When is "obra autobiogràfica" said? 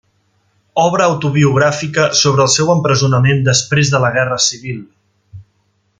0.83-2.07